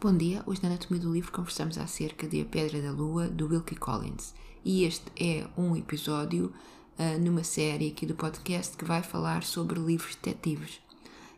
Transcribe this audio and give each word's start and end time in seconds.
Bom 0.00 0.16
dia, 0.16 0.44
hoje 0.46 0.62
na 0.62 0.68
Anatomia 0.68 1.02
do 1.02 1.12
Livro 1.12 1.32
conversamos 1.32 1.76
acerca 1.76 2.28
de 2.28 2.40
A 2.40 2.44
Pedra 2.44 2.80
da 2.80 2.92
Lua, 2.92 3.26
do 3.26 3.48
Wilkie 3.48 3.74
Collins. 3.74 4.32
E 4.64 4.84
este 4.84 5.10
é 5.18 5.44
um 5.60 5.76
episódio 5.76 6.54
uh, 6.96 7.18
numa 7.20 7.42
série 7.42 7.88
aqui 7.88 8.06
do 8.06 8.14
podcast 8.14 8.76
que 8.76 8.84
vai 8.84 9.02
falar 9.02 9.42
sobre 9.42 9.80
livros 9.80 10.14
detetives. 10.14 10.80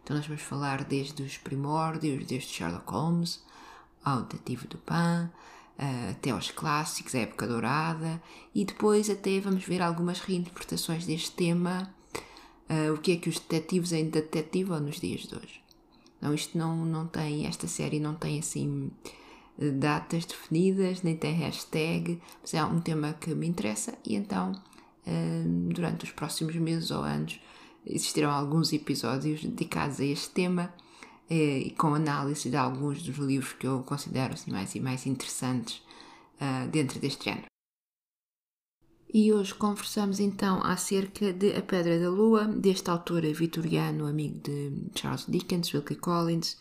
Então 0.04 0.14
nós 0.14 0.26
vamos 0.26 0.42
falar 0.42 0.84
desde 0.84 1.22
os 1.22 1.38
primórdios, 1.38 2.26
desde 2.26 2.50
Sherlock 2.50 2.92
Holmes, 2.92 3.42
ao 4.04 4.24
Detetive 4.24 4.66
Dupin, 4.66 5.30
uh, 5.78 6.10
até 6.10 6.28
aos 6.28 6.50
clássicos, 6.50 7.14
a 7.14 7.20
época 7.20 7.46
dourada, 7.46 8.22
e 8.54 8.66
depois 8.66 9.08
até 9.08 9.40
vamos 9.40 9.64
ver 9.64 9.80
algumas 9.80 10.20
reinterpretações 10.20 11.06
deste 11.06 11.30
tema, 11.30 11.90
uh, 12.68 12.92
o 12.92 12.98
que 12.98 13.12
é 13.12 13.16
que 13.16 13.30
os 13.30 13.38
detetives 13.38 13.94
ainda 13.94 14.20
detetivam 14.20 14.80
nos 14.80 15.00
dias 15.00 15.22
de 15.22 15.34
hoje. 15.34 15.69
Não, 16.20 16.34
isto 16.34 16.56
não, 16.56 16.84
não 16.84 17.06
tem, 17.06 17.46
esta 17.46 17.66
série 17.66 17.98
não 17.98 18.14
tem 18.14 18.38
assim 18.38 18.90
datas 19.58 20.24
definidas, 20.24 21.02
nem 21.02 21.16
tem 21.16 21.34
hashtag, 21.34 22.20
mas 22.40 22.54
é 22.54 22.64
um 22.64 22.80
tema 22.80 23.14
que 23.14 23.34
me 23.34 23.46
interessa 23.46 23.92
e 24.06 24.14
então 24.14 24.52
hum, 25.06 25.68
durante 25.68 26.04
os 26.04 26.12
próximos 26.12 26.56
meses 26.56 26.90
ou 26.90 27.02
anos 27.02 27.40
existirão 27.86 28.30
alguns 28.30 28.72
episódios 28.72 29.44
dedicados 29.44 30.00
a 30.00 30.04
este 30.04 30.30
tema 30.30 30.72
eh, 31.28 31.58
e 31.58 31.70
com 31.70 31.94
análise 31.94 32.48
de 32.48 32.56
alguns 32.56 33.02
dos 33.02 33.16
livros 33.18 33.52
que 33.52 33.66
eu 33.66 33.82
considero 33.82 34.34
assim, 34.34 34.50
mais, 34.50 34.74
mais 34.76 35.06
interessantes 35.06 35.82
uh, 36.40 36.68
dentro 36.68 36.98
deste 36.98 37.24
género. 37.24 37.49
E 39.12 39.32
hoje 39.32 39.52
conversamos 39.54 40.20
então 40.20 40.62
acerca 40.62 41.32
de 41.32 41.56
A 41.56 41.62
Pedra 41.62 41.98
da 41.98 42.08
Lua, 42.08 42.44
deste 42.44 42.90
autor 42.90 43.22
vitoriano, 43.22 44.06
amigo 44.06 44.38
de 44.38 44.72
Charles 44.94 45.26
Dickens, 45.26 45.74
Wilkie 45.74 45.96
Collins, 45.96 46.56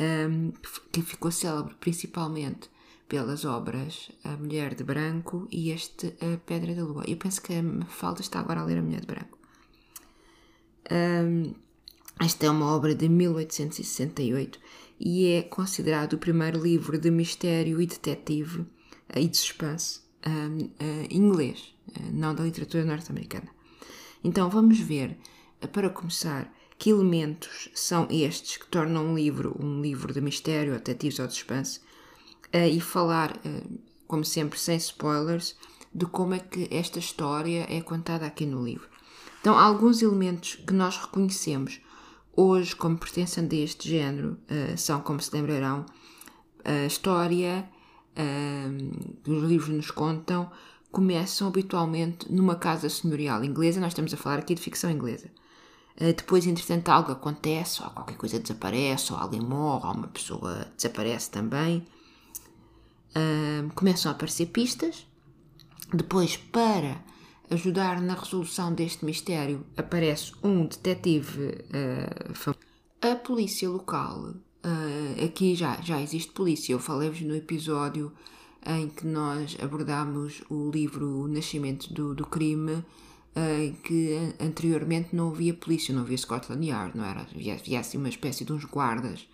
um, 0.00 0.52
que 0.90 1.02
ficou 1.02 1.30
célebre 1.30 1.74
principalmente 1.78 2.70
pelas 3.06 3.44
obras 3.44 4.10
A 4.24 4.38
Mulher 4.38 4.74
de 4.74 4.84
Branco 4.84 5.46
e 5.52 5.70
este 5.70 6.14
A 6.18 6.38
Pedra 6.46 6.74
da 6.74 6.82
Lua. 6.82 7.04
Eu 7.06 7.18
penso 7.18 7.42
que 7.42 7.52
a 7.52 7.84
Falda 7.84 8.22
está 8.22 8.40
agora 8.40 8.60
a 8.60 8.64
ler 8.64 8.78
A 8.78 8.82
Mulher 8.82 9.00
de 9.02 9.06
Branco. 9.06 9.38
Um, 10.90 11.52
esta 12.18 12.46
é 12.46 12.50
uma 12.50 12.74
obra 12.74 12.94
de 12.94 13.06
1868 13.06 14.58
e 14.98 15.26
é 15.26 15.42
considerado 15.42 16.14
o 16.14 16.18
primeiro 16.18 16.58
livro 16.58 16.98
de 16.98 17.10
mistério 17.10 17.82
e 17.82 17.86
detetive 17.86 18.64
e 19.14 19.28
de 19.28 19.36
suspense 19.36 20.05
uh, 20.26 21.06
inglês, 21.10 21.74
uh, 21.88 22.12
não 22.12 22.34
da 22.34 22.42
literatura 22.42 22.84
norte-americana. 22.84 23.48
Então 24.22 24.50
vamos 24.50 24.78
ver, 24.78 25.16
uh, 25.62 25.68
para 25.68 25.88
começar, 25.88 26.52
que 26.78 26.90
elementos 26.90 27.70
são 27.74 28.06
estes 28.10 28.58
que 28.58 28.66
tornam 28.66 29.06
um 29.06 29.14
livro 29.14 29.56
um 29.58 29.80
livro 29.80 30.12
de 30.12 30.20
mistério, 30.20 30.74
detetives 30.74 31.18
ou 31.18 31.26
de 31.26 31.32
suspense 31.32 31.80
e 32.52 32.80
falar, 32.80 33.38
como 34.06 34.24
sempre, 34.24 34.58
sem 34.58 34.76
spoilers, 34.76 35.56
de 35.92 36.06
como 36.06 36.34
é 36.34 36.38
que 36.38 36.68
esta 36.70 36.98
história 36.98 37.66
é 37.68 37.80
contada 37.80 38.26
aqui 38.26 38.44
no 38.46 38.62
livro. 38.62 38.88
Então, 39.40 39.58
alguns 39.58 40.02
elementos 40.02 40.56
que 40.66 40.72
nós 40.72 40.96
reconhecemos 40.98 41.80
hoje 42.34 42.76
como 42.76 42.98
pertencendo 42.98 43.54
a 43.54 43.58
este 43.58 43.88
género 43.88 44.38
são, 44.76 45.00
como 45.00 45.20
se 45.20 45.34
lembrarão, 45.34 45.86
a 46.64 46.86
história 46.86 47.68
que 49.22 49.30
os 49.30 49.42
livros 49.42 49.74
nos 49.74 49.90
contam 49.90 50.50
começam 50.90 51.48
habitualmente 51.48 52.32
numa 52.32 52.54
casa 52.56 52.88
senhorial 52.88 53.44
inglesa. 53.44 53.80
Nós 53.80 53.92
estamos 53.92 54.14
a 54.14 54.16
falar 54.16 54.38
aqui 54.38 54.54
de 54.54 54.62
ficção 54.62 54.90
inglesa. 54.90 55.30
Uh, 56.00 56.12
depois, 56.12 56.46
entretanto, 56.46 56.88
algo 56.88 57.12
acontece, 57.12 57.82
ou 57.82 57.90
qualquer 57.90 58.16
coisa 58.16 58.38
desaparece, 58.38 59.12
ou 59.12 59.18
alguém 59.18 59.40
morre, 59.40 59.86
ou 59.86 59.94
uma 59.94 60.08
pessoa 60.08 60.66
desaparece 60.76 61.30
também. 61.30 61.86
Começam 63.74 64.12
a 64.12 64.14
aparecer 64.14 64.46
pistas. 64.46 65.06
Depois, 65.92 66.36
para 66.36 67.02
ajudar 67.50 68.00
na 68.00 68.14
resolução 68.14 68.74
deste 68.74 69.04
mistério, 69.04 69.64
aparece 69.76 70.32
um 70.42 70.66
detetive. 70.66 71.64
Uh, 71.70 72.54
a 73.00 73.14
polícia 73.14 73.68
local 73.68 74.34
Uh, 74.66 75.24
aqui 75.24 75.54
já, 75.54 75.80
já 75.80 76.02
existe 76.02 76.32
polícia. 76.32 76.72
Eu 76.72 76.80
falei-vos 76.80 77.20
no 77.20 77.36
episódio 77.36 78.12
em 78.66 78.88
que 78.88 79.06
nós 79.06 79.56
abordámos 79.62 80.42
o 80.50 80.68
livro 80.72 81.06
O 81.20 81.28
Nascimento 81.28 81.94
do, 81.94 82.16
do 82.16 82.26
Crime, 82.26 82.72
uh, 82.72 83.72
que 83.84 84.34
anteriormente 84.40 85.14
não 85.14 85.28
havia 85.28 85.54
polícia, 85.54 85.94
não 85.94 86.02
havia 86.02 86.18
Scotland 86.18 86.66
Yard, 86.66 86.98
não 86.98 87.04
era? 87.04 87.20
Havia, 87.20 87.78
assim 87.78 87.96
uma 87.96 88.08
espécie 88.08 88.44
de 88.44 88.52
uns 88.52 88.64
guardas. 88.64 89.28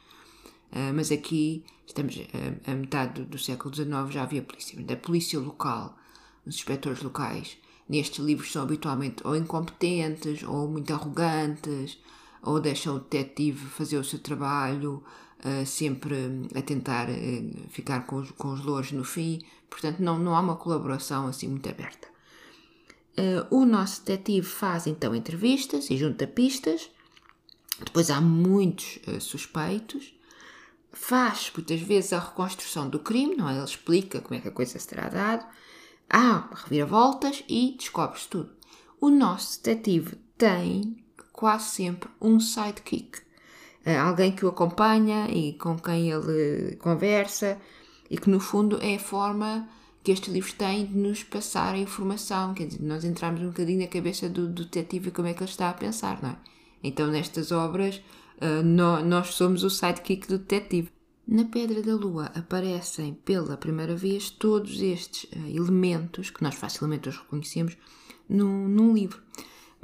Uh, 0.71 0.93
mas 0.95 1.11
aqui, 1.11 1.65
estamos 1.87 2.21
a, 2.67 2.71
a 2.71 2.75
metade 2.75 3.23
do, 3.23 3.27
do, 3.27 3.39
século 3.39 3.75
XIX, 3.75 3.91
já 4.11 4.25
havia 4.25 4.43
polícia. 4.43 4.79
A 4.87 4.97
polícia 4.97 5.41
local, 5.41 5.97
os 6.45 6.57
inspectores 6.57 7.03
locais, 7.03 7.57
nestes 7.89 8.23
livros 8.23 8.53
são 8.53 8.65
habitualmente 8.65 9.27
ou 9.27 9.35
incompetentes 9.35 10.43
ou 10.43 10.69
muito 10.69 10.93
arrogantes 10.93 11.99
ou 12.43 12.61
deixam 12.61 12.97
o 12.97 12.99
detetive 12.99 13.67
fazer 13.67 13.97
o 13.97 14.05
seu 14.05 14.19
trabalho, 14.19 15.03
uh, 15.45 15.65
sempre 15.65 16.17
a 16.55 16.61
tentar 16.61 17.09
uh, 17.09 17.69
ficar 17.69 18.05
com 18.07 18.17
os, 18.17 18.31
com 18.33 18.53
os 18.53 18.63
louros 18.63 18.93
no 18.93 19.05
fim. 19.05 19.41
Portanto, 19.71 20.01
não, 20.01 20.19
não 20.19 20.35
há 20.35 20.41
uma 20.41 20.57
colaboração 20.57 21.29
assim 21.29 21.49
muito 21.49 21.69
aberta. 21.69 22.09
Uh, 23.13 23.47
o 23.55 23.65
nosso 23.65 24.05
detetive 24.05 24.47
faz 24.47 24.87
então 24.87 25.15
entrevistas 25.15 25.89
e 25.89 25.97
junta 25.97 26.27
pistas. 26.27 26.91
Depois 27.79 28.11
há 28.11 28.21
muitos 28.21 28.99
suspeitos. 29.21 30.15
Faz 30.93 31.51
muitas 31.57 31.81
vezes 31.81 32.13
a 32.13 32.19
reconstrução 32.19 32.89
do 32.89 32.99
crime, 32.99 33.35
não 33.35 33.49
é? 33.49 33.55
Ele 33.55 33.65
explica 33.65 34.21
como 34.21 34.39
é 34.39 34.41
que 34.41 34.49
a 34.49 34.53
coisa 34.53 34.79
se 34.79 34.87
terá 34.87 35.09
dado. 35.09 35.47
Há 36.09 36.51
reviravoltas 36.55 37.43
e 37.49 37.75
descobre-se 37.79 38.29
tudo. 38.29 38.51
O 39.01 39.09
nosso 39.09 39.63
detetive 39.63 40.17
tem 40.37 41.02
quase 41.33 41.71
sempre 41.71 42.09
um 42.21 42.39
sidekick. 42.39 43.19
Uh, 43.87 43.99
alguém 44.01 44.33
que 44.33 44.45
o 44.45 44.49
acompanha 44.49 45.29
e 45.29 45.55
com 45.55 45.77
quem 45.79 46.11
ele 46.11 46.77
conversa 46.77 47.59
e 48.09 48.17
que 48.17 48.31
no 48.31 48.39
fundo 48.39 48.79
é 48.81 48.97
a 48.97 49.01
forma 49.01 49.69
que 50.05 50.13
estes 50.13 50.33
livros 50.33 50.53
têm 50.53 50.87
de 50.87 50.97
nos 50.97 51.23
passar 51.23 51.75
a 51.75 51.79
informação, 51.79 52.55
quer 52.55 52.67
dizer, 52.67 52.83
nós 52.83 53.05
entramos 53.05 53.41
um 53.41 53.47
bocadinho 53.47 53.81
na 53.81 53.87
cabeça 53.87 54.29
do, 54.29 54.49
detetive 54.49 55.09
e 55.09 55.13
como 55.13 55.29
é 55.29 55.33
que 55.33 55.43
ele 55.43 55.51
está 55.51 55.71
a 55.71 55.75
pensar, 55.75 56.21
não 56.23 56.31
é? 56.31 56.37
Então 56.83 57.07
nestas 57.07 57.53
obras 57.53 58.03
no, 58.65 59.05
nós 59.05 59.35
somos 59.35 59.63
o 59.63 59.71
sidekick 59.71 60.27
do 60.27 60.39
detetive. 60.39 60.91
Na 61.27 61.45
Pedra 61.45 61.81
da 61.83 61.95
Lua 61.95 62.27
aparecem 62.35 63.15
pela 63.25 63.57
primeira 63.57 63.95
vez 63.95 64.29
todos 64.29 64.83
estes 64.83 65.25
uh, 65.33 65.49
elementos 65.49 66.31
que 66.31 66.43
nós 66.43 66.57
facilmente 66.57 67.09
os 67.09 67.17
reconhecemos 67.17 67.77
num, 68.29 68.67
num 68.67 68.93
livro. 68.93 69.23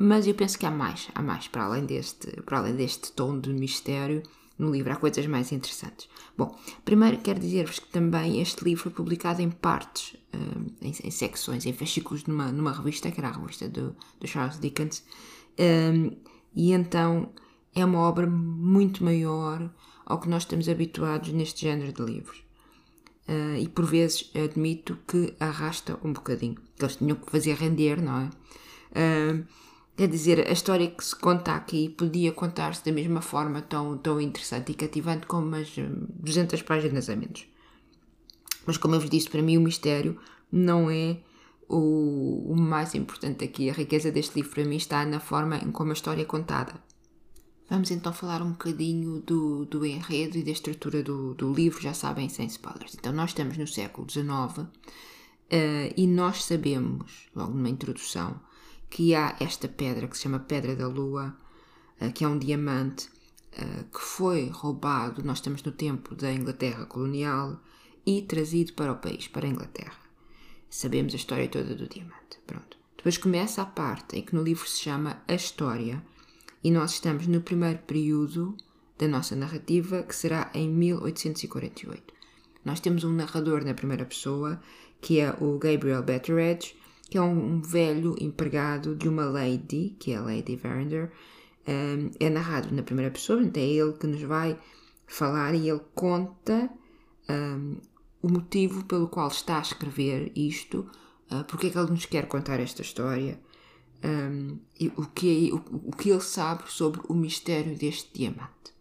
Mas 0.00 0.28
eu 0.28 0.34
penso 0.34 0.56
que 0.56 0.64
há 0.64 0.70
mais, 0.70 1.08
há 1.12 1.20
mais 1.20 1.48
para 1.48 1.64
além 1.64 1.84
deste, 1.84 2.30
para 2.42 2.58
além 2.58 2.76
deste 2.76 3.10
tom 3.10 3.40
de 3.40 3.52
mistério. 3.52 4.22
No 4.56 4.70
livro 4.70 4.92
há 4.92 4.96
coisas 4.96 5.26
mais 5.26 5.50
interessantes. 5.50 6.08
Bom, 6.36 6.56
primeiro 6.84 7.18
quero 7.18 7.40
dizer-vos 7.40 7.80
que 7.80 7.88
também 7.88 8.40
este 8.40 8.64
livro 8.64 8.84
foi 8.84 8.92
publicado 8.92 9.42
em 9.42 9.50
partes, 9.50 10.16
um, 10.32 10.66
em, 10.80 10.92
em, 11.02 11.10
secções, 11.10 11.66
em 11.66 11.72
fascículos 11.72 12.24
numa, 12.26 12.50
numa 12.52 12.72
revista, 12.72 13.10
que 13.10 13.20
era 13.20 13.28
a 13.28 13.32
revista 13.32 13.68
do, 13.68 13.94
do 14.20 14.26
Charles 14.26 14.58
Dickens, 14.58 15.04
um, 15.58 16.16
e 16.54 16.72
então 16.72 17.32
é 17.74 17.84
uma 17.84 18.00
obra 18.00 18.26
muito 18.26 19.04
maior 19.04 19.72
ao 20.04 20.20
que 20.20 20.28
nós 20.28 20.42
estamos 20.42 20.68
habituados 20.68 21.32
neste 21.32 21.62
género 21.62 21.92
de 21.92 22.02
livros. 22.02 22.42
Uh, 23.28 23.58
e 23.60 23.68
por 23.68 23.84
vezes 23.84 24.30
admito 24.34 24.98
que 25.06 25.34
arrasta 25.38 25.98
um 26.02 26.12
bocadinho, 26.12 26.56
que 26.76 26.84
eles 26.84 26.96
tinham 26.96 27.16
que 27.16 27.30
fazer 27.30 27.54
render, 27.54 28.02
não 28.02 28.20
é? 28.22 28.30
Quer 29.98 30.06
dizer, 30.06 30.46
a 30.46 30.52
história 30.52 30.88
que 30.88 31.04
se 31.04 31.16
conta 31.16 31.56
aqui 31.56 31.88
podia 31.88 32.30
contar-se 32.30 32.84
da 32.84 32.92
mesma 32.92 33.20
forma 33.20 33.60
tão, 33.60 33.98
tão 33.98 34.20
interessante 34.20 34.70
e 34.70 34.74
cativante 34.76 35.26
como 35.26 35.48
umas 35.48 35.74
200 35.76 36.60
hum, 36.60 36.64
páginas 36.64 37.10
a 37.10 37.16
menos. 37.16 37.48
Mas, 38.64 38.76
como 38.76 38.94
eu 38.94 39.00
vos 39.00 39.10
disse, 39.10 39.28
para 39.28 39.42
mim 39.42 39.56
o 39.56 39.60
mistério 39.60 40.16
não 40.52 40.88
é 40.88 41.18
o, 41.68 42.52
o, 42.52 42.56
mais 42.56 42.94
importante 42.94 43.44
aqui. 43.44 43.68
A 43.68 43.72
riqueza 43.72 44.12
deste 44.12 44.36
livro 44.36 44.52
para 44.52 44.64
mim 44.64 44.76
está 44.76 45.04
na 45.04 45.18
forma 45.18 45.56
em 45.56 45.72
como 45.72 45.90
a 45.90 45.94
história 45.94 46.22
é 46.22 46.24
contada. 46.24 46.74
Vamos 47.68 47.90
então 47.90 48.12
falar 48.12 48.40
um 48.40 48.52
bocadinho 48.52 49.20
do, 49.22 49.64
do 49.64 49.84
enredo 49.84 50.38
e 50.38 50.44
da 50.44 50.52
estrutura 50.52 51.02
do, 51.02 51.34
do 51.34 51.52
livro, 51.52 51.82
já 51.82 51.92
sabem, 51.92 52.28
sem 52.28 52.46
spoilers. 52.46 52.94
Então, 52.94 53.12
nós 53.12 53.30
estamos 53.30 53.58
no 53.58 53.66
século 53.66 54.08
XIX 54.08 54.28
uh, 54.28 54.68
e 55.96 56.06
nós 56.06 56.44
sabemos, 56.44 57.28
logo 57.34 57.52
numa 57.52 57.68
introdução, 57.68 58.40
que 58.90 59.14
há 59.14 59.36
esta 59.40 59.68
pedra 59.68 60.08
que 60.08 60.16
se 60.16 60.22
chama 60.24 60.38
Pedra 60.40 60.74
da 60.74 60.86
Lua, 60.86 61.36
uh, 62.00 62.12
que 62.12 62.24
é 62.24 62.28
um 62.28 62.38
diamante 62.38 63.08
uh, 63.52 63.84
que 63.84 64.00
foi 64.00 64.48
roubado, 64.48 65.24
nós 65.24 65.38
estamos 65.38 65.62
no 65.62 65.72
tempo 65.72 66.14
da 66.14 66.32
Inglaterra 66.32 66.86
colonial, 66.86 67.60
e 68.06 68.22
trazido 68.22 68.72
para 68.72 68.92
o 68.92 68.96
país, 68.96 69.28
para 69.28 69.46
a 69.46 69.50
Inglaterra. 69.50 69.98
Sabemos 70.70 71.12
a 71.12 71.16
história 71.16 71.48
toda 71.48 71.74
do 71.74 71.88
diamante. 71.88 72.38
Pronto. 72.46 72.78
Depois 72.96 73.18
começa 73.18 73.62
a 73.62 73.66
parte 73.66 74.16
em 74.16 74.22
que 74.22 74.34
no 74.34 74.42
livro 74.42 74.66
se 74.66 74.82
chama 74.82 75.22
A 75.28 75.34
História, 75.34 76.02
e 76.64 76.70
nós 76.70 76.92
estamos 76.92 77.26
no 77.26 77.40
primeiro 77.40 77.78
período 77.80 78.56
da 78.98 79.06
nossa 79.06 79.36
narrativa, 79.36 80.02
que 80.02 80.14
será 80.14 80.50
em 80.52 80.68
1848. 80.68 82.14
Nós 82.64 82.80
temos 82.80 83.04
um 83.04 83.12
narrador 83.12 83.64
na 83.64 83.72
primeira 83.72 84.04
pessoa, 84.04 84.60
que 85.00 85.20
é 85.20 85.30
o 85.40 85.58
Gabriel 85.58 86.02
Betteredge, 86.02 86.74
que 87.08 87.16
é 87.16 87.22
um, 87.22 87.60
velho 87.60 88.14
empregado 88.20 88.94
de 88.94 89.08
uma 89.08 89.24
lady, 89.24 89.96
que 89.98 90.12
é 90.12 90.16
a 90.16 90.22
Lady 90.22 90.56
Verinder. 90.56 91.10
Um, 91.66 92.10
é 92.18 92.30
narrado 92.30 92.74
na 92.74 92.82
primeira 92.82 93.10
pessoa, 93.10 93.42
então 93.42 93.62
é 93.62 93.66
ele 93.66 93.92
que 93.92 94.06
nos 94.06 94.22
vai 94.22 94.58
falar 95.06 95.54
e 95.54 95.68
ele 95.68 95.80
conta 95.94 96.70
um, 97.28 97.76
o 98.22 98.28
motivo 98.30 98.84
pelo 98.84 99.08
qual 99.08 99.28
está 99.28 99.58
a 99.58 99.62
escrever 99.62 100.32
isto, 100.34 100.90
uh, 101.30 101.44
porque 101.44 101.66
é 101.66 101.70
que 101.70 101.78
ele 101.78 101.90
nos 101.90 102.06
quer 102.06 102.26
contar 102.26 102.58
esta 102.60 102.82
história, 102.82 103.38
um, 104.02 104.58
e 104.78 104.88
o, 104.96 105.06
que, 105.06 105.50
o, 105.52 105.88
o, 105.88 105.96
que 105.96 106.10
ele 106.10 106.20
sabe 106.20 106.70
sobre 106.70 107.00
o 107.08 107.14
mistério 107.14 107.76
deste 107.76 108.10
diamante. 108.16 108.72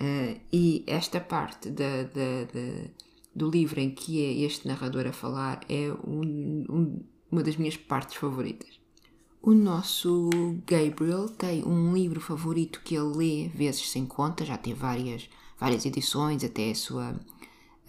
Uh, 0.00 0.40
e 0.52 0.84
esta 0.86 1.20
parte 1.20 1.70
da, 1.70 2.04
da, 2.04 2.44
da, 2.44 2.90
do 3.34 3.50
livro 3.50 3.80
em 3.80 3.90
que 3.90 4.24
é 4.24 4.44
este 4.46 4.66
narrador 4.66 5.06
a 5.06 5.12
falar 5.12 5.60
é 5.68 5.92
um, 6.06 6.64
um, 6.70 7.04
uma 7.30 7.42
das 7.42 7.56
minhas 7.56 7.76
partes 7.76 8.16
favoritas. 8.16 8.78
O 9.40 9.52
nosso 9.52 10.30
Gabriel 10.66 11.28
tem 11.28 11.64
um 11.64 11.94
livro 11.94 12.20
favorito 12.20 12.80
que 12.84 12.94
ele 12.94 13.16
lê 13.16 13.48
vezes 13.48 13.90
sem 13.90 14.04
conta, 14.04 14.44
já 14.44 14.58
tem 14.58 14.74
várias, 14.74 15.28
várias 15.58 15.86
edições, 15.86 16.42
até 16.42 16.70
a 16.70 16.74
sua 16.74 17.14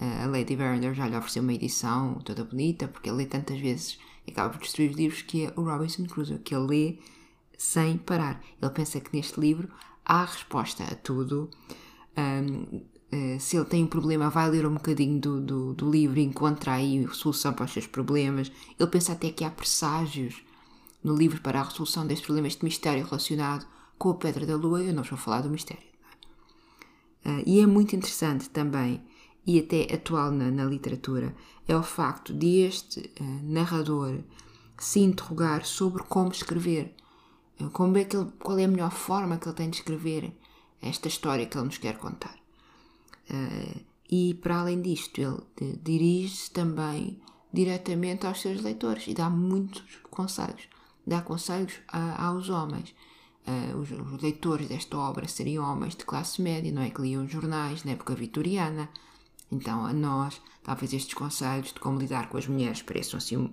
a 0.00 0.26
Lady 0.26 0.56
Verinder 0.56 0.94
já 0.94 1.06
lhe 1.06 1.16
ofereceu 1.16 1.42
uma 1.42 1.52
edição 1.52 2.14
toda 2.24 2.42
bonita, 2.42 2.88
porque 2.88 3.10
ele 3.10 3.18
lê 3.18 3.26
tantas 3.26 3.60
vezes 3.60 3.98
e 4.26 4.30
acaba 4.30 4.48
por 4.48 4.60
destruir 4.60 4.90
os 4.90 4.96
livros, 4.96 5.22
que 5.22 5.44
é 5.44 5.52
o 5.54 5.62
Robinson 5.62 6.06
Crusoe, 6.06 6.38
que 6.38 6.54
ele 6.54 6.66
lê 6.66 6.98
sem 7.58 7.98
parar. 7.98 8.42
Ele 8.60 8.70
pensa 8.70 8.98
que 8.98 9.14
neste 9.14 9.38
livro 9.38 9.68
há 10.02 10.24
resposta 10.24 10.84
a 10.84 10.94
tudo. 10.94 11.50
Um, 12.16 12.80
se 13.40 13.56
ele 13.56 13.64
tem 13.64 13.84
um 13.84 13.88
problema, 13.88 14.30
vai 14.30 14.48
ler 14.48 14.64
um 14.66 14.74
bocadinho 14.74 15.18
do, 15.18 15.40
do, 15.40 15.74
do, 15.74 15.90
livro 15.90 16.20
e 16.20 16.22
encontra 16.22 16.74
aí 16.74 17.06
solução 17.12 17.52
para 17.52 17.64
os 17.64 17.72
seus 17.72 17.86
problemas. 17.86 18.52
Ele 18.78 18.88
pensa 18.88 19.12
até 19.12 19.30
que 19.30 19.44
há 19.44 19.50
presságios 19.50 20.42
no 21.02 21.16
livro 21.16 21.40
para 21.40 21.60
a 21.60 21.64
resolução 21.64 22.06
deste 22.06 22.24
problema, 22.24 22.46
este 22.46 22.64
mistério 22.64 23.04
relacionado 23.04 23.66
com 23.98 24.10
a 24.10 24.14
Pedra 24.14 24.46
da 24.46 24.56
Lua. 24.56 24.82
Eu 24.82 24.94
não 24.94 25.02
a 25.02 25.16
falar 25.16 25.40
do 25.40 25.50
mistério. 25.50 25.90
Uh, 27.24 27.42
e 27.44 27.60
é 27.60 27.66
muito 27.66 27.94
interessante 27.96 28.48
também 28.48 29.02
e 29.46 29.58
até 29.58 29.92
atual 29.92 30.30
na, 30.30 30.50
na 30.50 30.64
literatura 30.64 31.34
é 31.66 31.76
o 31.76 31.82
facto 31.82 32.32
de 32.32 32.60
este 32.60 33.10
uh, 33.20 33.24
narrador 33.42 34.20
se 34.78 35.00
interrogar 35.00 35.66
sobre 35.66 36.02
como 36.04 36.32
escrever, 36.32 36.94
como 37.72 37.98
é 37.98 38.04
que 38.04 38.16
ele, 38.16 38.30
qual 38.38 38.58
é 38.58 38.64
a 38.64 38.68
melhor 38.68 38.90
forma 38.90 39.36
que 39.36 39.46
ele 39.46 39.56
tem 39.56 39.68
de 39.68 39.76
escrever 39.76 40.32
esta 40.80 41.08
história 41.08 41.44
que 41.44 41.58
ele 41.58 41.66
nos 41.66 41.76
quer 41.76 41.98
contar. 41.98 42.39
Uh, 43.30 43.80
e 44.10 44.34
para 44.34 44.60
além 44.60 44.82
disto, 44.82 45.20
ele 45.20 45.78
dirige-se 45.82 46.50
também 46.50 47.20
diretamente 47.52 48.26
aos 48.26 48.40
seus 48.40 48.60
leitores 48.60 49.06
e 49.06 49.14
dá 49.14 49.30
muitos 49.30 49.82
conselhos. 50.10 50.68
Dá 51.06 51.22
conselhos 51.22 51.74
aos 51.88 52.48
homens. 52.48 52.94
Uh, 53.46 53.76
os, 53.78 53.90
os, 53.90 54.22
leitores 54.22 54.68
desta 54.68 54.98
obra 54.98 55.26
seriam 55.28 55.64
homens 55.64 55.94
de 55.94 56.04
classe 56.04 56.42
média, 56.42 56.72
não 56.72 56.82
é? 56.82 56.90
Que 56.90 57.02
liam 57.02 57.26
jornais 57.28 57.84
na 57.84 57.92
época 57.92 58.14
vitoriana, 58.14 58.90
então, 59.50 59.84
a 59.84 59.92
nós, 59.92 60.40
talvez 60.62 60.92
estes 60.92 61.14
conselhos 61.14 61.72
de 61.72 61.80
como 61.80 61.98
lidar 61.98 62.28
com 62.28 62.38
as 62.38 62.46
mulheres 62.46 62.82
pareçam 62.82 63.18
assim 63.18 63.50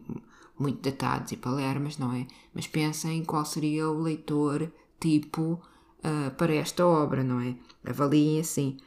muito 0.58 0.82
datados 0.82 1.32
e 1.32 1.38
palermas, 1.38 1.98
não 1.98 2.14
é? 2.14 2.28
Mas 2.54 2.68
pensem 2.68 3.24
qual 3.24 3.46
seria 3.46 3.90
o 3.90 4.02
leitor 4.02 4.72
tipo 5.00 5.62
uh, 6.00 6.32
para 6.38 6.54
esta 6.54 6.86
obra, 6.86 7.24
não 7.24 7.42
é? 7.42 7.56
Avaliem 7.86 8.40
assim. 8.40 8.78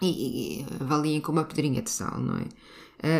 E, 0.00 0.60
e 0.60 0.66
avaliem 0.80 1.20
com 1.20 1.32
uma 1.32 1.44
pedrinha 1.44 1.82
de 1.82 1.90
sal, 1.90 2.20
não 2.20 2.36
é? 2.36 2.46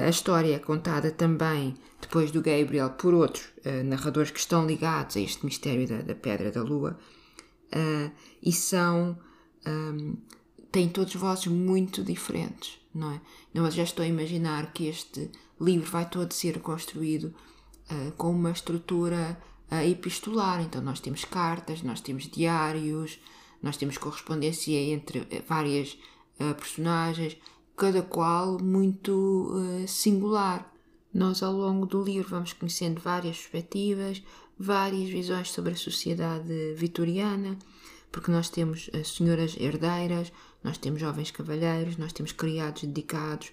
A 0.06 0.08
história 0.08 0.56
é 0.56 0.58
contada 0.58 1.10
também, 1.10 1.74
depois 2.00 2.32
do 2.32 2.42
Gabriel, 2.42 2.90
por 2.90 3.14
outros 3.14 3.44
uh, 3.64 3.84
narradores 3.84 4.30
que 4.30 4.40
estão 4.40 4.66
ligados 4.66 5.16
a 5.16 5.20
este 5.20 5.44
mistério 5.44 5.86
da, 5.86 6.02
da 6.02 6.14
Pedra 6.14 6.50
da 6.50 6.62
Lua 6.62 6.98
e 8.42 8.52
são. 8.52 9.18
Um, 9.66 10.16
têm 10.72 10.88
todos 10.88 11.14
vozes 11.14 11.46
muito 11.46 12.02
diferentes 12.02 12.78
não 12.98 13.12
é? 13.12 13.20
Não, 13.54 13.70
já 13.70 13.82
estou 13.82 14.04
a 14.04 14.08
imaginar 14.08 14.72
que 14.72 14.86
este 14.86 15.30
livro 15.60 15.90
vai 15.90 16.08
todo 16.08 16.32
ser 16.32 16.60
construído 16.60 17.34
uh, 17.90 18.12
com 18.16 18.30
uma 18.30 18.50
estrutura 18.50 19.38
uh, 19.70 19.88
epistolar. 19.88 20.60
Então, 20.62 20.82
nós 20.82 21.00
temos 21.00 21.24
cartas, 21.24 21.82
nós 21.82 22.00
temos 22.00 22.28
diários, 22.28 23.18
nós 23.62 23.76
temos 23.76 23.98
correspondência 23.98 24.76
entre 24.76 25.26
eh, 25.30 25.42
várias 25.46 25.98
uh, 26.40 26.54
personagens, 26.54 27.36
cada 27.76 28.02
qual 28.02 28.58
muito 28.60 29.52
singular. 29.86 30.68
Nós, 31.14 31.44
ao 31.44 31.52
longo 31.52 31.86
do 31.86 32.02
livro, 32.02 32.28
vamos 32.28 32.52
conhecendo 32.52 33.00
várias 33.00 33.36
perspectivas, 33.36 34.20
várias 34.58 35.08
visões 35.08 35.50
sobre 35.52 35.72
a 35.72 35.76
sociedade 35.76 36.74
vitoriana, 36.74 37.56
porque 38.10 38.30
nós 38.30 38.48
temos 38.50 38.90
as 38.92 39.08
senhoras 39.14 39.56
herdeiras, 39.58 40.32
nós 40.62 40.76
temos 40.76 41.00
jovens 41.00 41.30
cavalheiros, 41.30 41.96
nós 41.96 42.12
temos 42.12 42.32
criados 42.32 42.82
dedicados, 42.82 43.52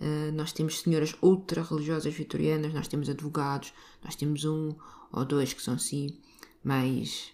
uh, 0.00 0.32
nós 0.34 0.52
temos 0.52 0.80
senhoras 0.80 1.14
ultra 1.22 1.62
religiosas 1.62 2.12
vitorianas, 2.12 2.74
nós 2.74 2.88
temos 2.88 3.08
advogados, 3.08 3.72
nós 4.04 4.14
temos 4.14 4.44
um 4.44 4.74
ou 5.12 5.24
dois 5.24 5.52
que 5.54 5.62
são 5.62 5.74
assim 5.74 6.18
mais 6.62 7.32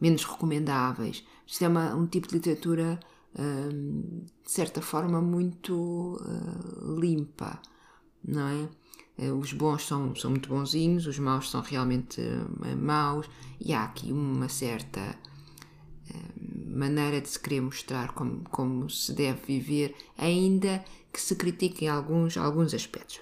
menos 0.00 0.24
recomendáveis. 0.24 1.24
Isto 1.46 1.64
é 1.64 1.68
uma, 1.68 1.94
um 1.94 2.06
tipo 2.06 2.28
de 2.28 2.34
literatura 2.34 2.98
uh, 3.02 3.17
de 3.34 4.50
certa 4.50 4.82
forma 4.82 5.20
muito 5.20 6.18
uh, 6.20 7.00
limpa, 7.00 7.60
não 8.24 8.48
é? 8.48 8.68
Os 9.32 9.52
bons 9.52 9.84
são, 9.84 10.14
são 10.14 10.30
muito 10.30 10.48
bonzinhos, 10.48 11.06
os 11.06 11.18
maus 11.18 11.50
são 11.50 11.60
realmente 11.60 12.20
maus, 12.76 13.28
e 13.60 13.72
há 13.72 13.82
aqui 13.82 14.12
uma 14.12 14.48
certa 14.48 15.18
maneira 16.68 17.20
de 17.20 17.28
se 17.28 17.38
querer 17.40 17.60
mostrar 17.60 18.12
como, 18.12 18.44
como 18.50 18.88
se 18.88 19.12
deve 19.12 19.40
viver, 19.44 19.96
ainda 20.16 20.84
que 21.12 21.20
se 21.20 21.34
critiquem 21.34 21.88
alguns, 21.88 22.36
alguns 22.36 22.72
aspectos. 22.72 23.20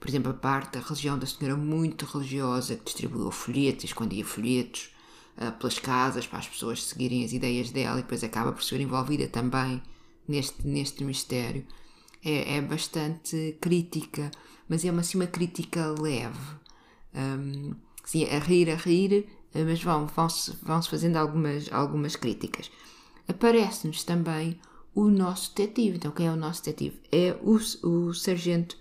Por 0.00 0.08
exemplo, 0.08 0.30
a 0.30 0.34
parte 0.34 0.78
da 0.78 0.80
religião 0.80 1.18
da 1.18 1.26
senhora 1.26 1.58
muito 1.58 2.06
religiosa 2.06 2.76
que 2.76 2.84
distribuiu 2.84 3.30
folhetos, 3.30 3.84
escondia 3.84 4.24
folhetos 4.24 4.93
uh, 5.38 5.52
pelas 5.58 5.78
casas 5.78 6.26
para 6.26 6.38
as 6.38 6.48
pessoas 6.48 6.82
seguirem 6.82 7.24
as 7.24 7.32
ideias 7.32 7.70
dela 7.70 7.98
e 7.98 8.02
depois 8.02 8.24
acaba 8.24 8.52
por 8.52 8.62
ser 8.62 8.80
envolvida 8.80 9.28
também 9.28 9.82
neste, 10.26 10.66
neste 10.66 11.04
mistério. 11.04 11.66
É, 12.24 12.56
é 12.56 12.60
bastante 12.62 13.56
crítica, 13.60 14.30
mas 14.68 14.84
é 14.84 14.90
uma, 14.90 15.00
assim, 15.00 15.18
uma 15.18 15.26
crítica 15.26 15.94
leve. 16.00 16.38
Um, 17.14 17.74
assim, 18.02 18.24
a 18.24 18.38
rir, 18.38 18.70
a 18.70 18.76
rir, 18.76 19.26
mas 19.54 19.82
vão, 19.82 20.06
vão-se 20.06 20.56
vão 20.62 20.80
-se 20.80 20.88
fazendo 20.88 21.16
algumas, 21.16 21.70
algumas 21.72 22.16
críticas 22.16 22.70
aparece-nos 23.28 24.04
também 24.04 24.60
o 24.94 25.08
nosso 25.08 25.54
detetive. 25.54 25.96
Então, 25.96 26.12
quem 26.12 26.26
é 26.26 26.30
o 26.30 26.36
nosso 26.36 26.62
detetive? 26.64 27.00
É 27.10 27.36
o, 27.42 27.56
o 27.88 28.14
sargento 28.14 28.76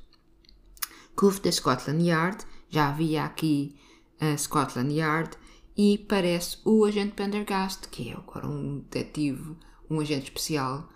Cove 1.16 1.40
da 1.42 1.52
Scotland 1.52 2.04
Yard. 2.04 2.46
Já 2.70 2.90
havia 2.90 3.24
aqui 3.24 3.76
a 4.20 4.38
Scotland 4.38 4.94
Yard. 4.94 5.32
E 5.76 5.98
parece 5.98 6.58
o 6.64 6.86
agente 6.86 7.14
Pendergast, 7.14 7.88
que 7.90 8.10
é 8.10 8.14
agora 8.14 8.48
um 8.48 8.80
detetive, 8.92 9.56
um 9.90 10.00
agente 10.00 10.26
especial 10.26 10.88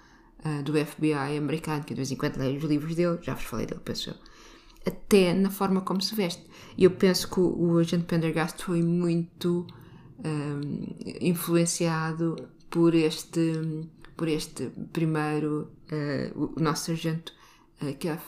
uh, 0.45 0.63
do 0.63 0.73
FBI 0.73 1.37
americano, 1.37 1.83
que 1.83 1.93
de 1.93 1.97
vez 1.97 2.11
em 2.11 2.15
quando 2.15 2.37
leio 2.37 2.57
os 2.57 2.63
livros 2.63 2.95
dele. 2.95 3.17
Já 3.21 3.33
vos 3.33 3.43
falei 3.43 3.65
dele, 3.65 3.81
penso 3.83 4.11
eu. 4.11 4.15
Até 4.85 5.33
na 5.33 5.49
forma 5.49 5.81
como 5.81 6.01
se 6.01 6.13
veste. 6.13 6.45
E 6.77 6.83
eu 6.83 6.91
penso 6.91 7.29
que 7.29 7.39
o, 7.39 7.73
o 7.73 7.77
agente 7.79 8.05
Pendergast 8.05 8.63
foi 8.63 8.83
muito 8.83 9.65
um, 10.23 10.95
influenciado 11.19 12.35
por 12.69 12.93
este, 12.93 13.87
por 14.15 14.27
este 14.27 14.69
primeiro, 14.93 15.71
uh, 15.91 16.53
o 16.55 16.59
nosso 16.59 16.85
sargento 16.85 17.33
uh, 17.81 17.93
Cuff, 17.93 18.23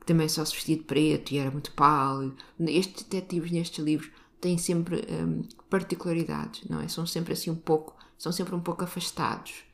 que 0.00 0.06
também 0.06 0.28
só 0.28 0.44
se 0.44 0.54
vestia 0.54 0.76
de 0.76 0.82
preto 0.82 1.32
e 1.32 1.38
era 1.38 1.50
muito 1.50 1.70
pálido. 1.72 2.36
Estes 2.58 3.04
detetives 3.04 3.52
nestes 3.52 3.84
livros 3.84 4.10
têm 4.42 4.58
sempre 4.58 5.06
um, 5.08 5.44
particularidades, 5.70 6.68
não 6.68 6.80
é? 6.80 6.88
São 6.88 7.06
sempre 7.06 7.32
assim 7.32 7.48
um 7.48 7.56
pouco, 7.56 7.96
são 8.18 8.32
sempre 8.32 8.54
um 8.54 8.60
pouco 8.60 8.82
afastados, 8.82 9.64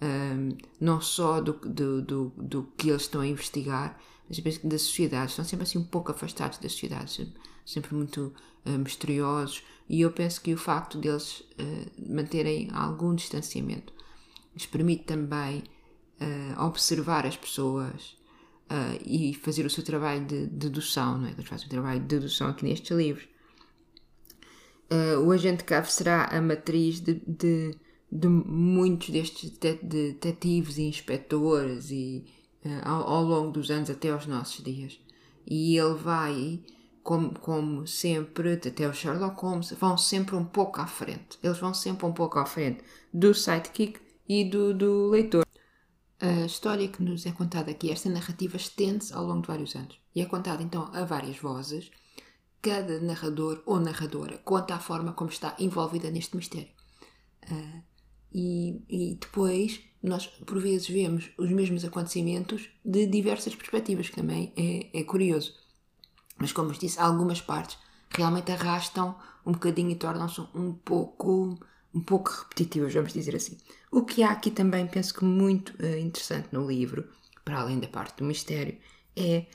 um, 0.00 0.56
não 0.78 1.00
só 1.00 1.40
do, 1.40 1.54
do, 1.54 2.02
do, 2.02 2.32
do, 2.36 2.62
que 2.76 2.90
eles 2.90 3.02
estão 3.02 3.22
a 3.22 3.26
investigar, 3.26 3.98
mas 4.28 4.58
da 4.58 4.78
sociedade, 4.78 5.30
estão 5.30 5.44
sempre 5.44 5.64
assim 5.64 5.78
um 5.78 5.84
pouco 5.84 6.12
afastados 6.12 6.58
da 6.58 6.68
sociedade, 6.68 7.10
sempre, 7.10 7.40
sempre 7.64 7.94
muito 7.94 8.32
uh, 8.66 8.78
misteriosos, 8.78 9.64
e 9.88 10.02
eu 10.02 10.12
penso 10.12 10.40
que 10.42 10.52
o 10.52 10.58
facto 10.58 10.98
deles 10.98 11.40
uh, 11.40 12.12
manterem 12.14 12.68
algum 12.72 13.14
distanciamento 13.14 13.92
lhes 14.54 14.66
permite 14.66 15.04
também 15.04 15.64
uh, 16.20 16.62
observar 16.62 17.24
as 17.26 17.38
pessoas 17.38 18.18
uh, 18.70 19.00
e 19.02 19.32
fazer 19.32 19.64
o 19.64 19.70
seu 19.70 19.82
trabalho 19.82 20.26
de 20.26 20.46
dedução, 20.46 21.16
não 21.18 21.26
é? 21.26 21.30
Eles 21.30 21.48
fazem 21.48 21.66
o 21.66 21.70
trabalho 21.70 22.00
de 22.00 22.06
dedução 22.06 22.48
aqui 22.48 22.66
nestes 22.66 22.94
livros. 22.94 23.30
O 25.24 25.30
agente 25.30 25.64
Cave 25.64 25.90
será 25.90 26.24
a 26.24 26.40
matriz 26.40 27.00
de, 27.00 27.22
de, 27.26 27.76
de 28.10 28.28
muitos 28.28 29.10
destes 29.10 29.50
detetives 29.82 30.78
e 30.78 30.82
inspectores 30.82 31.90
e 31.90 32.24
uh, 32.64 32.88
ao, 32.88 33.08
ao, 33.08 33.22
longo 33.22 33.52
dos 33.52 33.70
anos 33.70 33.90
até 33.90 34.10
aos 34.10 34.26
nossos 34.26 34.64
dias. 34.64 34.98
E 35.46 35.76
ele 35.76 35.94
vai, 35.94 36.60
como, 37.02 37.38
como 37.38 37.86
sempre, 37.86 38.54
até 38.54 38.88
o 38.88 38.92
Sherlock 38.92 39.40
Holmes, 39.40 39.72
vão 39.72 39.96
sempre 39.96 40.34
um 40.36 40.44
pouco 40.44 40.80
à 40.80 40.86
frente. 40.86 41.38
Eles 41.42 41.58
vão 41.58 41.72
sempre 41.72 42.06
um 42.06 42.12
pouco 42.12 42.38
à 42.38 42.46
frente 42.46 42.82
do 43.12 43.32
sidekick 43.32 44.00
e 44.28 44.44
do, 44.44 44.74
do 44.74 45.08
leitor. 45.08 45.44
A 46.20 46.44
história 46.44 46.86
que 46.86 47.02
nos 47.02 47.24
é 47.24 47.32
contada 47.32 47.70
aqui, 47.70 47.90
esta 47.90 48.10
narrativa 48.10 48.56
estende-se 48.56 49.14
ao 49.14 49.24
longo 49.24 49.40
de 49.40 49.48
vários 49.48 49.74
anos 49.74 49.98
e 50.14 50.20
é 50.20 50.26
contada 50.26 50.62
então 50.62 50.90
a 50.92 51.04
várias 51.04 51.38
vozes. 51.38 51.90
Cada 52.62 53.00
narrador 53.00 53.62
ou 53.64 53.80
narradora 53.80 54.38
conta 54.38 54.74
a 54.74 54.78
forma 54.78 55.12
como 55.12 55.30
está 55.30 55.54
envolvida 55.58 56.10
neste 56.10 56.36
mistério. 56.36 56.70
Uh, 57.50 57.82
e, 58.32 58.82
e, 58.88 59.14
depois 59.20 59.80
nós 60.02 60.26
por 60.26 60.60
vezes 60.60 60.88
vemos 60.88 61.30
os 61.36 61.50
mesmos 61.50 61.84
acontecimentos 61.84 62.68
de 62.84 63.06
diversas 63.06 63.54
perspectivas, 63.54 64.08
que 64.08 64.16
também 64.16 64.52
é, 64.56 65.00
é 65.00 65.04
curioso. 65.04 65.54
Mas 66.38 66.52
como 66.52 66.70
eu 66.70 66.78
disse, 66.78 67.00
algumas 67.00 67.40
partes 67.40 67.78
realmente 68.10 68.52
arrastam 68.52 69.16
um 69.44 69.52
bocadinho 69.52 69.90
e 69.90 69.96
tornam-se 69.96 70.40
um 70.54 70.72
pouco 70.72 71.58
um 71.92 72.00
pouco 72.00 72.30
repetitivas, 72.30 72.94
vamos 72.94 73.12
dizer 73.12 73.34
assim. 73.34 73.58
O 73.90 74.04
que 74.04 74.22
há 74.22 74.30
aqui 74.30 74.50
também, 74.50 74.86
penso 74.86 75.12
que 75.12 75.24
muito 75.24 75.70
uh, 75.82 75.98
interessante 75.98 76.48
no 76.52 76.66
livro, 76.66 77.08
para 77.44 77.60
além 77.60 77.80
da 77.80 77.88
parte 77.88 78.18
do 78.18 78.24
mistério, 78.24 78.78
é 79.16 79.46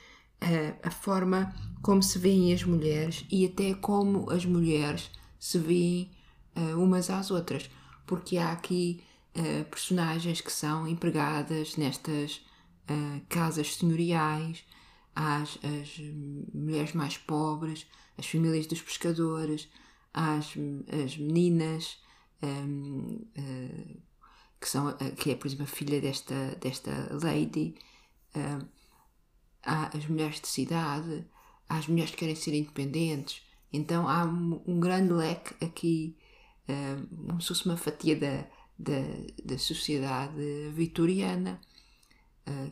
uh, 0.42 0.78
a 0.82 0.90
forma 0.90 1.54
como 1.82 2.02
se 2.02 2.18
veem 2.18 2.52
as 2.52 2.64
mulheres 2.64 3.24
e 3.30 3.46
até 3.46 3.74
como 3.74 4.30
as 4.30 4.44
mulheres 4.44 5.10
se 5.38 5.58
veem 5.58 6.10
uh, 6.56 6.82
umas 6.82 7.10
às 7.10 7.30
outras. 7.30 7.70
Porque 8.06 8.38
há 8.38 8.52
aqui 8.52 9.02
personagens 9.70 10.40
que 10.40 10.50
são 10.50 10.88
empregadas 10.88 11.76
nestas 11.76 12.40
casas 13.28 13.74
senhoriais, 13.74 14.64
as, 15.14 15.58
as 15.62 15.98
mulheres 16.54 16.94
mais 16.94 17.18
pobres, 17.18 17.86
as 18.16 18.26
famílias 18.26 18.66
dos 18.66 18.80
pescadores, 18.80 19.68
as, 20.14 20.54
as 21.04 21.16
meninas 21.18 21.98
um, 22.42 23.26
uh, 23.36 23.40
eh, 23.40 23.96
que, 24.60 24.68
são, 24.68 24.88
uh, 24.88 25.16
que 25.16 25.30
é, 25.30 25.36
por 25.36 25.46
exemplo, 25.46 25.64
a 25.64 25.68
filha 25.68 26.00
desta, 26.00 26.56
desta 26.60 26.90
lady, 27.22 27.74
uh, 28.34 28.66
há 29.66 29.90
as 29.96 30.06
mulheres 30.06 30.40
de 30.40 30.48
cidade, 30.48 31.26
há 31.68 31.76
as 31.78 31.88
mulheres 31.88 32.10
que 32.12 32.18
querem 32.18 32.34
ser 32.34 32.54
independentes. 32.54 33.42
Então 33.72 34.08
há 34.08 34.24
um, 34.24 34.62
um 34.66 34.80
grande 34.80 35.12
leque 35.12 35.54
aqui, 35.64 36.16
como 37.26 37.40
se 37.40 37.48
fosse 37.48 37.66
uma 37.66 37.76
fatia 37.76 38.16
da, 38.16 38.44
da, 38.78 39.02
da 39.44 39.58
sociedade 39.58 40.70
vitoriana 40.72 41.60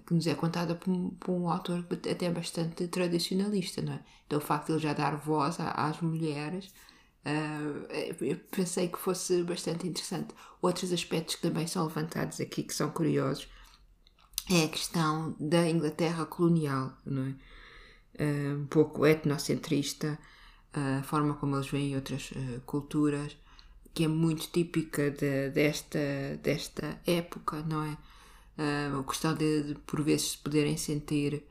que 0.06 0.14
nos 0.14 0.26
é 0.26 0.34
contada 0.34 0.74
por 0.76 0.90
um, 0.90 1.10
por 1.10 1.32
um, 1.32 1.48
autor 1.48 1.84
até 2.10 2.30
bastante 2.30 2.86
tradicionalista, 2.86 3.82
não 3.82 3.94
é? 3.94 4.00
Então 4.26 4.38
o 4.38 4.42
facto 4.42 4.68
de 4.68 4.72
ele 4.74 4.80
já 4.80 4.92
dar 4.92 5.16
voz 5.16 5.56
às 5.58 6.00
mulheres 6.00 6.72
Uh, 7.24 8.36
pensei 8.50 8.88
que 8.88 8.98
fosse 8.98 9.42
bastante 9.42 9.88
interessante. 9.88 10.34
Outros 10.60 10.92
aspectos 10.92 11.36
que 11.36 11.42
também 11.42 11.66
são 11.66 11.86
levantados 11.86 12.38
aqui, 12.40 12.62
que 12.62 12.74
são 12.74 12.90
curiosos, 12.90 13.48
é 14.56 14.64
a 14.64 14.68
questão 14.68 15.34
da 15.38 15.68
Inglaterra 15.68 16.24
colonial, 16.26 16.92
não 17.04 17.22
é? 17.22 17.34
Uh, 18.22 18.60
um 18.60 18.66
pouco 18.66 19.04
etnocentrista, 19.04 20.18
a 20.72 21.02
forma 21.02 21.34
como 21.34 21.56
eles 21.56 21.68
veem 21.68 21.94
outras 21.96 22.30
uh, 22.30 22.60
culturas, 22.64 23.36
que 23.92 24.04
é 24.04 24.08
muito 24.08 24.48
típica 24.50 25.10
de, 25.10 25.50
desta, 25.50 25.98
desta 26.42 27.00
época, 27.06 27.62
não 27.62 27.82
é? 27.84 27.96
A 28.56 29.02
questão 29.02 29.34
de, 29.34 29.62
de, 29.64 29.74
por 29.80 30.00
vezes, 30.02 30.36
poderem 30.36 30.76
sentir 30.76 31.44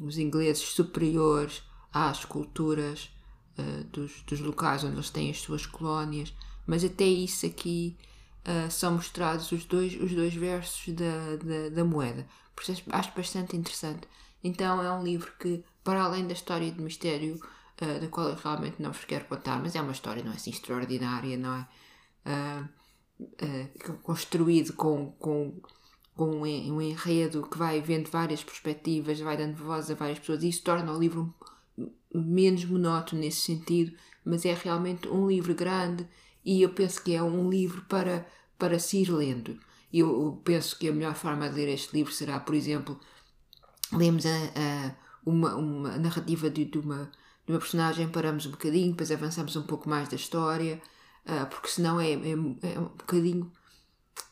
os 0.00 0.16
ingleses 0.16 0.62
superiores 0.62 1.62
às 1.92 2.24
culturas 2.24 3.10
uh, 3.58 3.84
dos, 3.84 4.22
dos 4.22 4.40
locais 4.40 4.84
onde 4.84 4.94
eles 4.94 5.10
têm 5.10 5.30
as 5.30 5.40
suas 5.40 5.66
colónias, 5.66 6.32
mas 6.66 6.84
até 6.84 7.04
isso 7.04 7.46
aqui 7.46 7.96
uh, 8.48 8.70
são 8.70 8.94
mostrados 8.94 9.52
os 9.52 9.64
dois, 9.64 9.94
os 10.00 10.12
dois 10.12 10.34
versos 10.34 10.94
da, 10.94 11.36
da, 11.36 11.68
da 11.70 11.84
moeda. 11.84 12.26
Por 12.56 12.62
isso 12.62 12.82
acho 12.90 13.12
bastante 13.14 13.56
interessante. 13.56 14.08
Então 14.42 14.82
é 14.82 14.92
um 14.92 15.02
livro 15.02 15.30
que, 15.38 15.64
para 15.84 16.02
além 16.02 16.26
da 16.26 16.32
história 16.32 16.70
de 16.70 16.80
mistério, 16.80 17.34
uh, 17.36 18.00
da 18.00 18.08
qual 18.08 18.28
eu 18.28 18.34
realmente 18.34 18.80
não 18.80 18.92
vos 18.92 19.04
quero 19.04 19.26
contar, 19.26 19.60
mas 19.60 19.74
é 19.74 19.80
uma 19.80 19.92
história, 19.92 20.22
não 20.22 20.32
é 20.32 20.36
assim, 20.36 20.50
extraordinária, 20.50 21.36
não 21.36 21.54
é? 21.54 21.68
construído 24.02 24.74
com, 24.74 25.12
com 25.12 25.60
com 26.18 26.40
um 26.40 26.82
enredo 26.82 27.46
que 27.48 27.56
vai 27.56 27.80
vendo 27.80 28.10
várias 28.10 28.42
perspectivas, 28.42 29.20
vai 29.20 29.36
dando 29.36 29.54
voz 29.54 29.88
a 29.88 29.94
várias 29.94 30.18
pessoas, 30.18 30.42
e 30.42 30.48
isso 30.48 30.64
torna 30.64 30.92
o 30.92 30.98
livro 30.98 31.32
menos 32.12 32.64
monótono 32.64 33.20
nesse 33.20 33.42
sentido, 33.42 33.96
mas 34.24 34.44
é 34.44 34.52
realmente 34.52 35.06
um 35.06 35.28
livro 35.28 35.54
grande 35.54 36.08
e 36.48 36.62
eu 36.62 36.70
penso 36.70 37.02
que 37.02 37.14
é 37.14 37.22
um 37.22 37.50
livro 37.50 37.82
para, 37.90 38.26
para 38.58 38.78
se 38.78 39.02
ir 39.02 39.10
lendo. 39.10 39.60
Eu 39.92 40.40
penso 40.42 40.78
que 40.78 40.88
a 40.88 40.92
melhor 40.92 41.14
forma 41.14 41.46
de 41.46 41.54
ler 41.54 41.68
este 41.68 41.94
livro 41.94 42.10
será, 42.10 42.40
por 42.40 42.54
exemplo, 42.54 42.98
lemos 43.92 44.24
a, 44.24 44.30
a 44.30 44.94
uma, 45.26 45.54
uma 45.56 45.98
narrativa 45.98 46.48
de, 46.48 46.64
de, 46.64 46.78
uma, 46.78 47.12
de 47.44 47.52
uma 47.52 47.58
personagem, 47.58 48.08
paramos 48.08 48.46
um 48.46 48.52
bocadinho, 48.52 48.92
depois 48.92 49.12
avançamos 49.12 49.56
um 49.56 49.62
pouco 49.64 49.90
mais 49.90 50.08
da 50.08 50.16
história, 50.16 50.80
uh, 51.26 51.46
porque 51.50 51.68
senão 51.68 52.00
é, 52.00 52.12
é, 52.12 52.32
é, 52.32 52.78
um 52.78 52.84
bocadinho, 52.96 53.52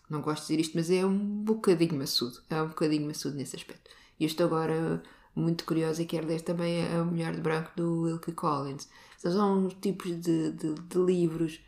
não 0.09 0.23
gosto 0.23 0.47
de 0.47 0.57
dizer 0.57 0.61
isto, 0.61 0.75
mas 0.75 0.91
é 0.91 1.05
um 1.05 1.19
bocadinho 1.19 1.99
maçudo, 1.99 2.41
é 2.49 2.63
um 2.63 2.69
bocadinho 2.69 3.07
maçudo 3.07 3.37
nesse 3.37 3.57
aspecto. 3.57 3.91
E 4.19 4.25
eu 4.25 4.27
estou 4.27 4.47
agora 4.47 5.03
muito 5.35 5.67
curiosa 5.67 6.01
e 6.01 6.07
quero 6.07 6.27
ler 6.27 6.41
também 6.41 6.83
A 6.95 7.05
Mulher 7.05 7.35
de 7.35 7.43
Branco 7.43 7.73
do 7.77 8.05
Wilkie 8.05 8.33
Collins. 8.33 8.89
São 9.19 9.69
tipos 9.69 10.19
de, 10.19 10.53
de, 10.53 10.73
de 10.75 10.99
livros 10.99 11.61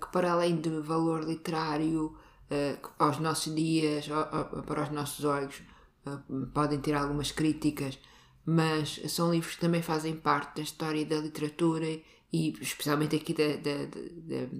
que, 0.00 0.06
para 0.12 0.32
além 0.32 0.56
de 0.60 0.68
valor 0.80 1.24
literário 1.24 2.06
uh, 2.50 2.88
aos 2.98 3.18
nossos 3.18 3.54
dias, 3.54 4.06
para 4.66 4.82
os 4.82 4.90
nossos 4.90 5.24
olhos, 5.24 5.62
uh, 6.06 6.46
podem 6.48 6.80
ter 6.80 6.94
algumas 6.94 7.32
críticas, 7.32 7.98
mas 8.44 9.00
são 9.08 9.30
livros 9.32 9.54
que 9.54 9.60
também 9.60 9.82
fazem 9.82 10.16
parte 10.16 10.56
da 10.56 10.62
história 10.62 11.04
da 11.06 11.16
literatura 11.16 12.00
e 12.32 12.56
especialmente 12.60 13.16
aqui 13.16 13.34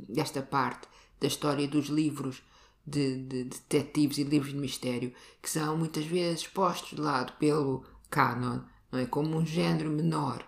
desta 0.09 0.43
parte 0.43 0.87
da 1.21 1.27
história 1.27 1.67
dos 1.67 1.87
livros 1.87 2.43
de, 2.87 3.17
de, 3.25 3.45
detetives 3.45 4.19
e 4.19 4.25
livros 4.25 4.53
de 4.53 4.59
mistério 4.59 5.13
que 5.41 5.49
são 5.49 5.77
muitas 5.77 6.05
vezes 6.05 6.47
postos 6.47 6.97
de 6.97 7.01
lado 7.01 7.33
pelo 7.39 7.85
canon, 8.11 8.61
não 8.91 8.99
é? 8.99 9.07
Como 9.07 9.37
um 9.37 9.47
género 9.47 9.91
menor. 9.91 10.45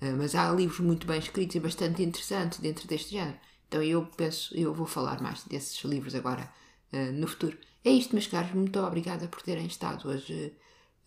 É? 0.00 0.12
Mas 0.12 0.34
há 0.34 0.50
livros 0.52 0.80
muito 0.80 1.06
bem 1.06 1.18
escritos 1.18 1.56
e 1.56 1.60
bastante 1.60 2.02
interessantes 2.02 2.58
dentro 2.58 2.86
deste 2.88 3.12
género. 3.12 3.38
Então 3.70 3.80
eu 3.84 4.04
penso, 4.04 4.52
eu 4.56 4.74
vou 4.74 4.84
falar 4.84 5.22
mais 5.22 5.44
desses 5.44 5.80
livros 5.84 6.16
agora 6.16 6.52
uh, 6.92 7.12
no 7.12 7.28
futuro. 7.28 7.56
É 7.84 7.90
isto, 7.90 8.12
meus 8.16 8.26
caros. 8.26 8.52
Muito 8.52 8.80
obrigada 8.80 9.28
por 9.28 9.40
terem 9.42 9.64
estado 9.64 10.08
hoje 10.08 10.52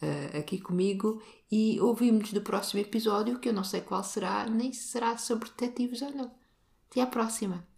uh, 0.01 0.38
aqui 0.38 0.62
comigo 0.62 1.22
e 1.51 1.77
ouvimos 1.82 2.32
do 2.32 2.41
próximo 2.41 2.79
episódio, 2.79 3.38
que 3.38 3.50
eu 3.50 3.53
não 3.53 3.65
sei 3.65 3.82
qual 3.82 4.01
será, 4.01 4.46
nem 4.50 4.72
se 4.72 4.88
será 4.88 5.17
sobre 5.17 5.50
detetives 5.50 6.01
ou 6.01 6.12
não. 6.12 6.32
Até 6.89 7.01
à 7.01 7.05
próxima! 7.05 7.73